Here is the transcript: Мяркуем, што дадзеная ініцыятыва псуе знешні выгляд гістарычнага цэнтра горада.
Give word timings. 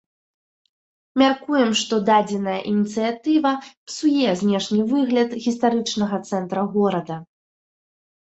Мяркуем, 1.21 1.69
што 1.81 1.95
дадзеная 2.07 2.55
ініцыятыва 2.71 3.51
псуе 3.87 4.29
знешні 4.41 4.79
выгляд 4.93 5.37
гістарычнага 5.45 6.17
цэнтра 6.31 6.61
горада. 6.77 7.15